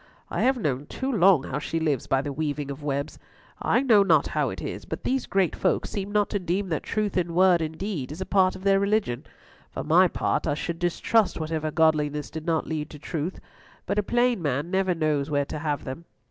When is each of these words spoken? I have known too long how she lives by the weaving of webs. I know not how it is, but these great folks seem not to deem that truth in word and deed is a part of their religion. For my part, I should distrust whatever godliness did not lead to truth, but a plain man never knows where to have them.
I 0.31 0.41
have 0.41 0.57
known 0.57 0.87
too 0.87 1.11
long 1.11 1.43
how 1.43 1.59
she 1.59 1.79
lives 1.79 2.07
by 2.07 2.23
the 2.23 2.33
weaving 2.33 2.71
of 2.71 2.81
webs. 2.81 3.19
I 3.61 3.83
know 3.83 4.01
not 4.01 4.25
how 4.29 4.49
it 4.49 4.59
is, 4.59 4.83
but 4.83 5.03
these 5.03 5.27
great 5.27 5.55
folks 5.55 5.91
seem 5.91 6.11
not 6.11 6.27
to 6.31 6.39
deem 6.39 6.69
that 6.69 6.81
truth 6.81 7.17
in 7.17 7.35
word 7.35 7.61
and 7.61 7.77
deed 7.77 8.11
is 8.11 8.19
a 8.19 8.25
part 8.25 8.55
of 8.55 8.63
their 8.63 8.79
religion. 8.79 9.27
For 9.69 9.83
my 9.83 10.07
part, 10.07 10.47
I 10.47 10.55
should 10.55 10.79
distrust 10.79 11.39
whatever 11.39 11.69
godliness 11.69 12.31
did 12.31 12.47
not 12.47 12.65
lead 12.65 12.89
to 12.89 12.97
truth, 12.97 13.39
but 13.85 13.99
a 13.99 14.01
plain 14.01 14.41
man 14.41 14.71
never 14.71 14.95
knows 14.95 15.29
where 15.29 15.45
to 15.45 15.59
have 15.59 15.83
them. 15.83 16.05